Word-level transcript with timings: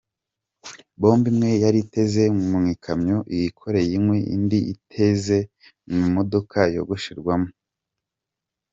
Bombe 1.01 1.27
imwe 1.33 1.49
yari 1.63 1.77
iteze 1.85 2.21
mu 2.49 2.59
ikamyo 2.73 3.17
yikoreye 3.37 3.91
inkwi, 3.97 4.19
indi 4.35 4.59
iteze 4.73 5.37
mu 5.95 6.03
modoka 6.15 6.59
yogosherwamo. 6.75 7.49